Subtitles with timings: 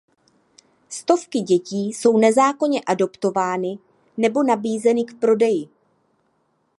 [0.89, 3.77] Stovky dětí jsou nezákonně adoptovány
[4.17, 5.69] nebo nabízeny k prodeji.